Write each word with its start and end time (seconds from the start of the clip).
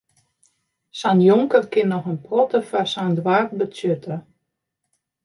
Sa'n 0.99 1.19
jonker 1.27 1.63
kin 1.71 1.87
noch 1.91 2.07
in 2.11 2.19
protte 2.25 2.59
foar 2.69 2.87
sa'n 2.93 3.15
doarp 3.17 3.49
betsjutte. 3.59 4.15